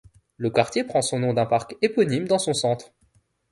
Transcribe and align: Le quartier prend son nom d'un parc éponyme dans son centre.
Le 0.37 0.49
quartier 0.49 0.83
prend 0.83 1.03
son 1.03 1.19
nom 1.19 1.31
d'un 1.35 1.45
parc 1.45 1.75
éponyme 1.83 2.27
dans 2.27 2.39
son 2.39 2.55
centre. 2.55 2.91